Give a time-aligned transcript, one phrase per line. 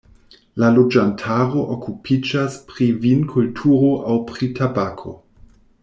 [0.61, 5.19] La loĝantaro okupiĝas pri vinkulturo aŭ pri tabako.